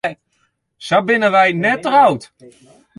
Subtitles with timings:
[0.87, 2.21] Sa binne wy net troud.